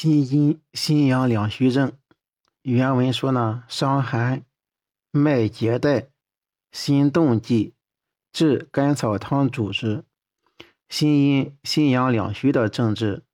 [0.00, 1.92] 心阴心阳两虚症，
[2.62, 4.44] 原文说呢，伤寒，
[5.10, 6.10] 脉结带，
[6.70, 7.74] 心动悸，
[8.32, 10.04] 治甘草汤主之。
[10.88, 13.24] 心阴心阳两虚的症治，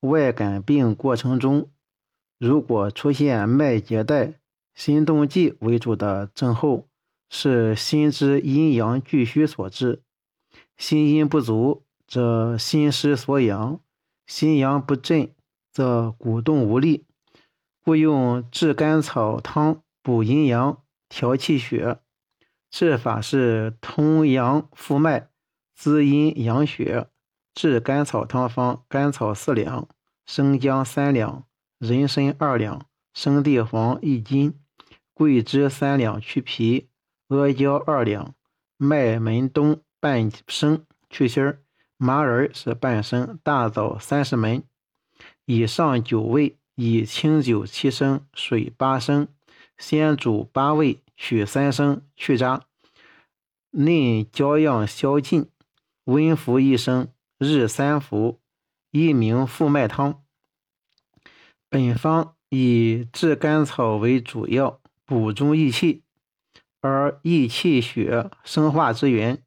[0.00, 1.68] 外感病过程中，
[2.38, 4.40] 如果出现脉结带、
[4.74, 6.88] 心动悸为主的症候，
[7.28, 10.00] 是心之阴阳俱虚所致。
[10.78, 13.80] 心阴不足，则心失所养；
[14.26, 15.35] 心阳不振。
[15.76, 17.04] 则鼓动无力，
[17.84, 21.98] 故用炙甘草汤补阴阳、调气血。
[22.70, 25.28] 治法是通阳复脉、
[25.74, 27.08] 滋阴养血。
[27.54, 29.86] 炙甘草汤方：甘草四两，
[30.24, 31.44] 生姜三两，
[31.78, 34.58] 人参二两，生地黄一斤，
[35.12, 36.88] 桂枝三两去皮，
[37.28, 38.34] 阿胶二两，
[38.78, 41.52] 麦门冬半升去芯，
[41.98, 44.62] 麻仁是半升，大枣三十枚。
[45.46, 49.28] 以上九味，以清酒七升，水八升，
[49.78, 52.66] 先煮八味，取三升，去渣，
[53.70, 55.48] 内焦样消尽，
[56.04, 58.40] 温服一升，日三服，
[58.90, 60.24] 一名复脉汤。
[61.68, 66.02] 本方以炙甘草为主要，补中益气，
[66.80, 69.40] 而益气血生化之源。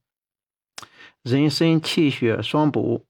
[1.23, 3.05] 人参气血双补，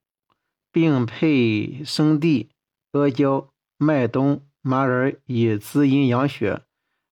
[0.72, 2.50] 并配生地。
[2.92, 6.64] 阿胶、麦冬、麻仁以滋阴养血，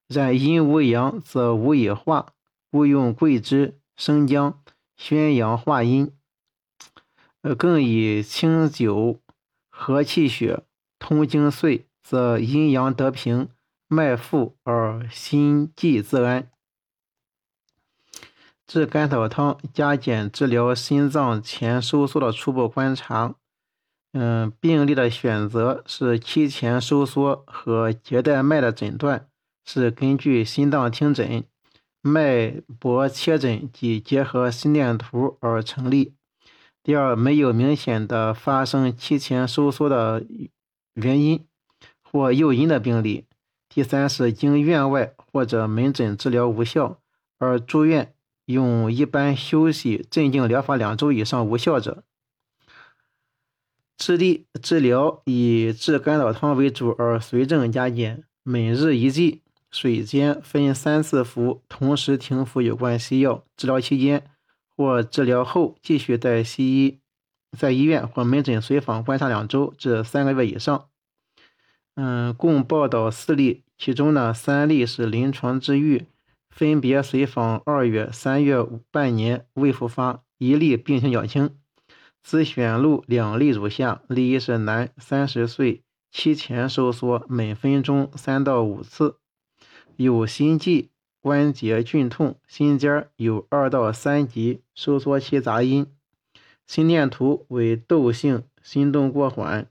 [0.07, 2.33] 然阴无阳则无以化，
[2.71, 4.59] 故用桂枝、生姜
[4.95, 6.11] 宣阳化阴。
[7.43, 9.19] 呃，更以清酒
[9.69, 10.63] 和气血，
[10.97, 13.49] 通经隧，则阴阳得平，
[13.87, 16.49] 脉复而心悸自安。
[18.65, 23.35] 治甘草汤加减治疗心脏前收缩的初步观察。
[24.13, 29.27] 嗯，病例的选择是期前收缩和结带脉的诊断
[29.65, 31.43] 是根据心脏听诊、
[32.01, 36.13] 脉搏切诊及结合心电图而成立。
[36.81, 40.25] 第二，没有明显的发生期前收缩的
[40.93, 41.45] 原因
[42.01, 43.25] 或诱因的病例。
[43.67, 46.99] 第三是经院外或者门诊治疗无效
[47.37, 48.13] 而住院
[48.45, 52.03] 用一般休息镇静疗法两周以上无效者。
[53.97, 59.41] 治地治疗以炙甘草汤为主，而随症加减，每日一剂，
[59.71, 63.43] 水煎分三次服，同时停服有关西药。
[63.57, 64.23] 治疗期间
[64.75, 66.99] 或治疗后继续在西医
[67.57, 70.85] 在医院或门诊随访观察两周至三个月以上。
[71.95, 76.05] 嗯，共报道四例，其中呢三例是临床治愈，
[76.51, 81.57] 分别随访二月、三月、半年未复发，一例病情较轻。
[82.23, 89.17] 自选录两例如下：例一是男，三十岁，期前收缩，每分钟三到五次，
[89.95, 90.89] 有心悸、
[91.21, 95.87] 关节剧痛，心尖有二到三级收缩期杂音，
[96.65, 99.69] 心电图为窦性心动过缓，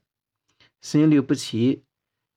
[0.81, 1.83] 心律不齐，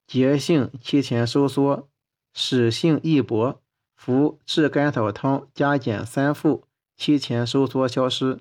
[0.06, 1.88] 结性期前收缩，
[2.34, 3.62] 室性易搏，
[3.96, 6.64] 服炙甘草汤加减三副，
[6.96, 8.40] 期前收缩消失。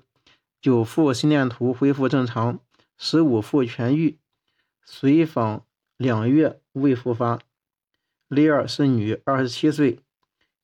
[0.60, 2.60] 九副心电图恢复正常，
[2.98, 4.18] 十五副痊愈，
[4.84, 5.64] 随访
[5.96, 7.38] 两月未复发。
[8.28, 10.00] 例二是女，二十七岁，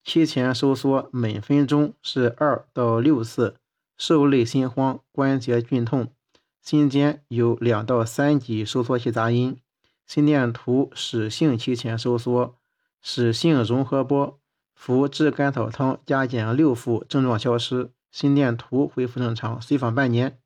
[0.04, 3.56] 期前收缩每分钟是二到六次，
[3.96, 6.12] 受累心慌，关节剧痛，
[6.60, 9.58] 心间有两到三级收缩期杂音，
[10.06, 12.54] 心电图室性期前收缩，
[13.00, 14.38] 室性融合波，
[14.74, 17.90] 服炙甘草汤加减六副，症状消失。
[18.10, 20.38] 心电图恢复正常，随访半年，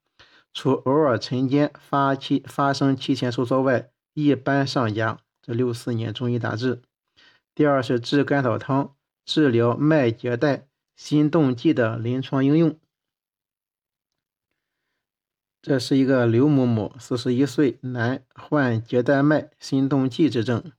[0.53, 5.21] 除偶尔晨间发期发生期前收缩外，一般上佳。
[5.43, 6.82] 这六四年中医大志。
[7.54, 8.94] 第二是炙甘草汤
[9.25, 10.66] 治疗脉结带、
[10.97, 12.78] 心动悸的临床应用。
[15.62, 20.73] 这是一个刘某某，四十一岁，男，患结带脉、心动悸之症，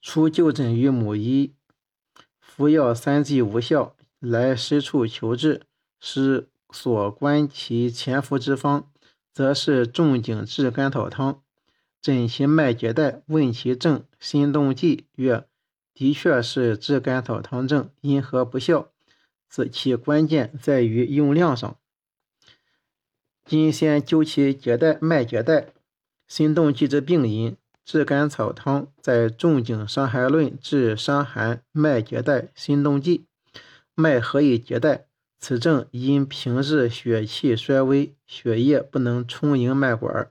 [0.00, 1.54] 初就诊于某医，
[2.40, 3.94] 服药三剂无效。
[4.20, 5.62] 来师处求治，
[6.00, 8.90] 师所观其潜伏之方，
[9.32, 11.40] 则是仲景炙甘草汤。
[12.00, 15.46] 诊其脉结带，问其症，心动悸，曰：
[15.94, 18.90] 的确是炙甘草汤症，因何不效？
[19.48, 21.76] 此其关键在于用量上。
[23.44, 25.68] 今先究其结带脉结带、
[26.26, 27.56] 心动悸之病因。
[27.84, 33.24] 炙甘草汤在《仲景伤寒论》治伤寒脉结带、心动悸。
[34.00, 35.06] 脉何以结带？
[35.40, 40.30] 此症因平日血气衰微，血液不能充盈脉管，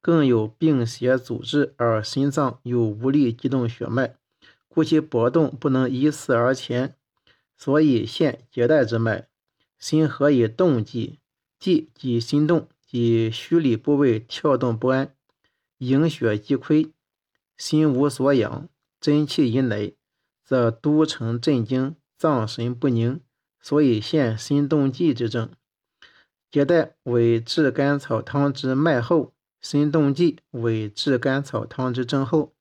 [0.00, 4.16] 更有病邪阻滞，而心脏又无力激动血脉，
[4.66, 6.96] 故其搏动不能依次而前，
[7.56, 9.28] 所以现结带之脉。
[9.78, 11.20] 心何以动悸？
[11.60, 15.14] 悸即心动，即虚里部位跳动不安，
[15.78, 16.90] 营血即亏，
[17.56, 18.68] 心无所养，
[19.00, 19.94] 真气已馁，
[20.44, 23.20] 则都城震惊，脏神不宁，
[23.60, 25.50] 所以现心动悸之症。
[26.50, 32.52] 结带为炙甘草汤之脉后，心动悸为炙甘草汤之症后，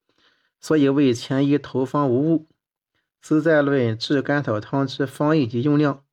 [0.62, 2.48] 所以为前医头方无误。
[3.22, 6.04] 此在论炙甘草汤之方以及用量。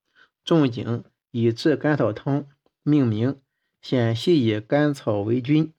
[0.44, 2.46] 仲景以炙甘草汤
[2.82, 3.40] 命名，
[3.80, 5.72] 显系以甘草为君。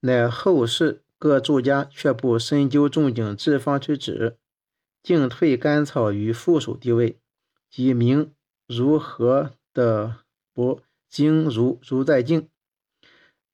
[0.00, 4.38] 乃后世各著家却不深究仲景治方之旨，
[5.04, 7.20] 竟退甘草于附属地位，
[7.70, 8.34] 即名
[8.66, 10.24] 如何的。
[10.56, 12.48] 不经如如在境，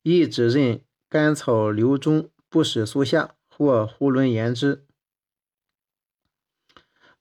[0.02, 4.84] 亦指认甘草流中，不使速下，或囫囵言之。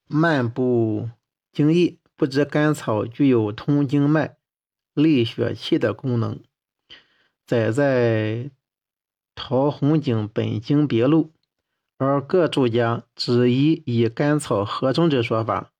[0.05, 1.09] 漫不
[1.53, 4.37] 经意，不知甘草具有通经脉、
[4.93, 6.43] 利血气的功能。
[7.45, 8.33] 载在
[9.33, 11.31] 《陶弘景本经别录》，
[11.99, 15.73] 而各著家只宜以甘草合中之说法，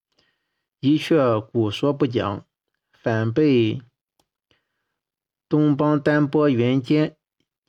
[0.81, 2.45] 一却古说不讲，
[2.91, 3.81] 反被。
[5.47, 7.15] 东邦丹波元间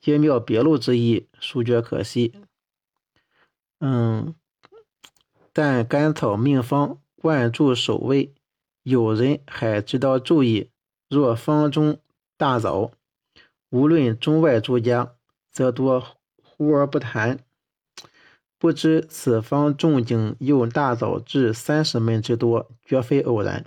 [0.01, 2.33] 皆妙别录之意，殊觉可惜。
[3.79, 4.35] 嗯，
[5.53, 8.35] 但甘草命方灌注首位，
[8.83, 10.69] 有人还知道注意。
[11.07, 12.01] 若方中
[12.35, 12.91] 大枣，
[13.69, 15.15] 无论中外诸家，
[15.49, 16.05] 则多
[16.43, 17.39] 忽而不谈。
[18.61, 23.65] 不知此方仲景用大枣至三十门之多，绝非偶然。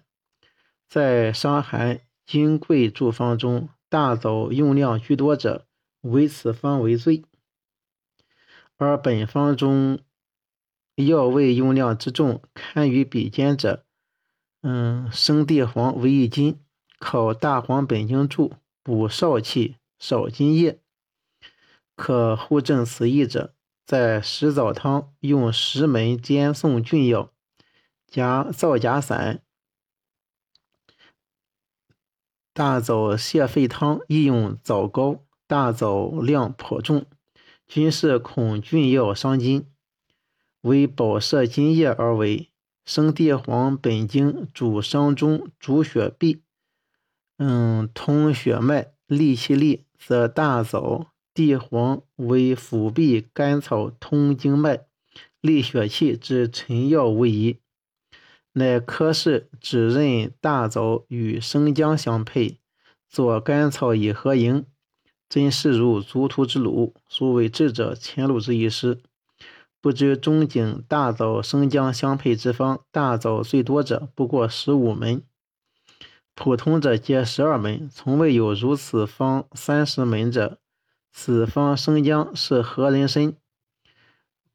[0.88, 3.68] 在《伤寒金匮注方》中。
[3.90, 5.68] 大枣用量居多者，
[6.00, 7.22] 唯此方为最；
[8.76, 10.00] 而本方中
[10.96, 13.84] 药味用量之重，堪与比肩者，
[14.62, 16.58] 嗯，生地黄为一斤，
[16.98, 20.80] 考大黄本经注，补少气，少津液。
[21.94, 23.53] 可护正此意者，
[23.84, 27.30] 在石枣汤用石门煎送菌药，
[28.06, 29.42] 加皂荚散。
[32.54, 37.04] 大枣泻肺汤亦用枣膏，大枣量颇重，
[37.66, 39.66] 均是恐菌药伤津，
[40.62, 42.50] 为保摄津液而为。
[42.86, 46.42] 生地黄本经主伤中，主血闭，
[47.38, 54.86] 嗯，通血脉，利气利，则大枣、地黄为辅弼甘草通经脉、
[55.40, 57.58] 利血气之臣药无疑。
[58.52, 62.60] 乃科氏只认大枣与生姜相配，
[63.08, 64.64] 作甘草以合营，
[65.28, 66.94] 真是如足图之鲁。
[67.08, 69.00] 所谓智者前路之一师，
[69.80, 75.24] 不知中景大枣生姜相配之方，大枣最多者不过十五门，
[76.36, 80.60] 普通者皆十二门，从未有如此方三十门者。
[81.16, 83.36] 此方生姜是何人参？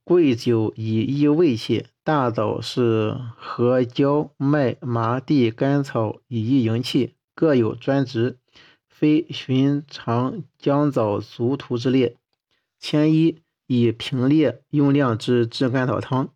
[0.03, 8.39] 桂酒以益胃气，大枣是合焦麦麻地甘草以益营气，各有专职，
[8.89, 12.17] 非寻常姜枣足图之列。
[12.77, 16.33] 千一以平列用量之治甘草汤，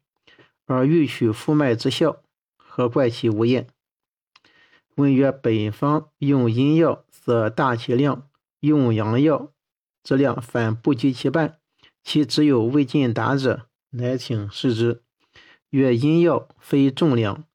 [0.65, 2.21] 而欲取复脉之效，
[2.55, 3.67] 何怪其无厌？
[4.95, 8.29] 问曰：本方用阴药则大其量，
[8.61, 9.51] 用阳药
[10.03, 11.57] 质量反不及其半。
[12.03, 15.01] 其只有未尽达者，乃请示之。
[15.69, 17.45] 曰：阴药非重量，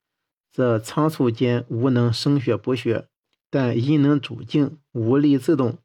[0.51, 3.09] 则仓促间无能生血补血；
[3.51, 5.79] 但阴能主静，无力自动，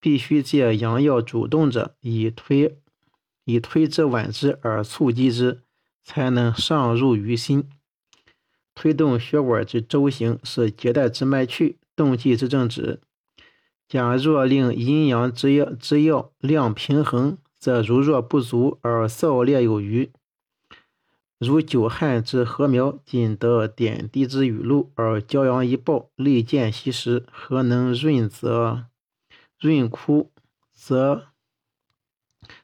[0.00, 2.78] 必须借阳药主动者，以推
[3.44, 5.62] 以推之挽之而促击之，
[6.04, 7.68] 才能上入于心，
[8.74, 13.00] 推动血管之周行，使结带之脉去，动悸之症止。
[13.92, 20.10] 假若令阴阳之药之药量平衡，则如若不足而燥烈有余，
[21.38, 28.86] 如久旱之禾苗，仅得点滴之雨露，而骄阳一暴，利见息时，何能润则
[29.60, 30.30] 润枯，
[30.72, 31.26] 则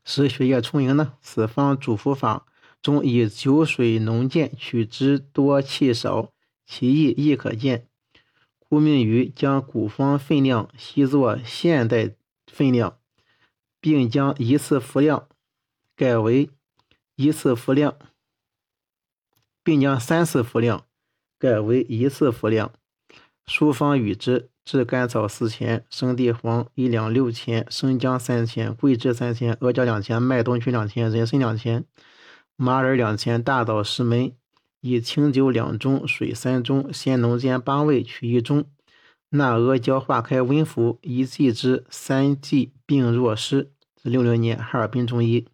[0.02, 1.12] 使血液充盈呢？
[1.20, 2.46] 此方主服法
[2.80, 6.32] 中以酒水浓见取之多气少，
[6.64, 7.86] 其意亦可见，
[8.68, 12.14] 故命于将古方分量习作现代
[12.46, 12.98] 分量。
[13.80, 15.28] 并将一次服量
[15.94, 16.50] 改为
[17.14, 17.96] 一次服量，
[19.62, 20.84] 并将三次服量
[21.38, 22.72] 改为一次服量。
[23.46, 31.84] 书方与之，炙甘草四钱，生地黄一两六钱，生姜三钱，桂枝三钱，阿胶两钱，麦冬曲两钱，人参两钱，
[32.56, 34.36] 麻仁两钱，大枣十枚，
[34.80, 38.64] 以清酒两盅，水三盅，鲜浓煎八味，取一盅。
[39.30, 43.72] 纳阿胶化开温服，一剂之，三剂病若失。
[44.02, 45.46] 六六年，哈尔滨中医。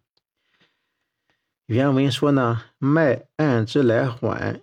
[1.65, 4.61] 原文说呢，脉按之来缓，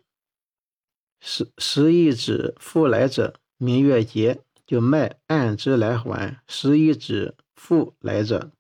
[1.21, 3.35] 时时一指复来者。
[3.59, 8.53] 明月节，就脉按之来缓，时一指复来者，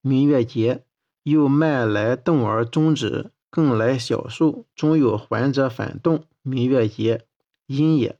[0.00, 0.84] 明月节。
[1.24, 7.26] 又脉来动而终止，更来小数，终有缓者反动，明月结，
[7.66, 8.18] 阴也。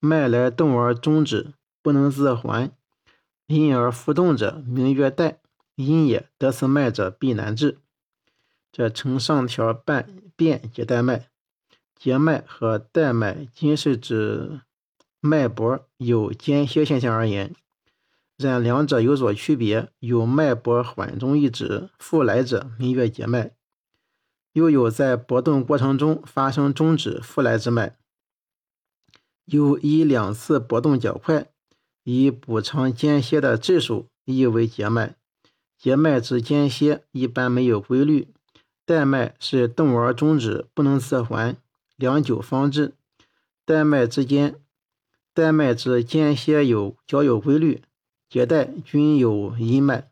[0.00, 1.52] 脉来动而终止，
[1.82, 2.70] 不能自还，
[3.46, 5.38] 因而复动者，明月带，
[5.76, 6.28] 阴也。
[6.38, 7.78] 得此脉者，必难治。
[8.70, 11.28] 这呈上条半辨结带脉，
[11.94, 14.60] 结脉和带脉均是指。
[15.24, 17.54] 脉搏有间歇现象而言，
[18.36, 19.88] 然两者有所区别。
[20.00, 23.52] 有脉搏缓中一止复来者，明月结脉；
[24.52, 27.96] 又有在搏动过程中发生终止复来之脉。
[29.44, 31.46] 有一两次搏动较快，
[32.04, 35.16] 以补偿间歇的质数，亦为结脉。
[35.78, 38.28] 结脉之间歇一般没有规律，
[38.84, 41.56] 带脉是动而终止，不能自还，
[41.96, 42.94] 良久方至。
[43.64, 44.56] 带脉之间。
[45.34, 47.82] 带脉之间歇有较有规律，
[48.28, 50.10] 结带均有阴脉，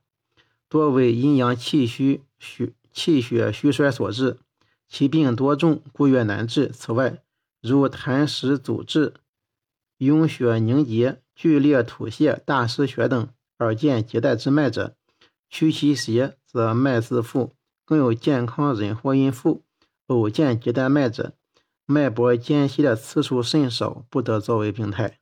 [0.66, 4.38] 多为阴阳气虚、虚气血虚衰所致，
[4.88, 6.68] 其病多重，故越难治。
[6.68, 7.22] 此外，
[7.62, 9.14] 如痰湿阻滞、
[9.98, 13.28] 壅血凝结、剧烈吐泻、大失血等，
[13.58, 14.96] 而见结带之脉者，
[15.48, 17.54] 驱其邪，则脉自复。
[17.84, 19.64] 更有健康人或孕妇
[20.06, 21.34] 偶见结带脉者，
[21.86, 25.19] 脉搏间歇的次数甚少，不得作为病态。